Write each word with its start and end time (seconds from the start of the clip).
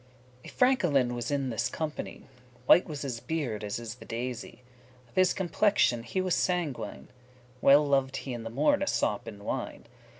A 0.43 0.47
FRANKELIN* 0.49 1.13
was 1.13 1.29
in 1.29 1.51
this 1.51 1.69
company; 1.69 2.21
*Rich 2.21 2.21
landowner 2.23 2.63
White 2.65 2.87
was 2.87 3.01
his 3.03 3.19
beard, 3.19 3.63
as 3.63 3.77
is 3.77 3.93
the 3.93 4.05
daisy. 4.05 4.63
Of 5.07 5.15
his 5.15 5.31
complexion 5.31 6.01
he 6.01 6.21
was 6.21 6.33
sanguine. 6.33 7.09
Well 7.61 7.85
lov'd 7.87 8.17
he 8.17 8.33
in 8.33 8.41
the 8.41 8.49
morn 8.49 8.81
a 8.81 8.87
sop 8.87 9.27
in 9.27 9.43
wine. 9.43 9.85